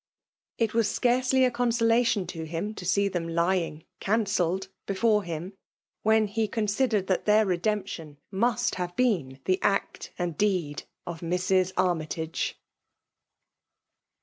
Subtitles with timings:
[0.57, 5.53] It was scarcely a consolation to him to see them lying cancelled before him,
[6.01, 11.19] when he con sidered that their redemption must have been the act and deed of
[11.21, 11.71] Mrs.
[11.77, 12.57] Armytage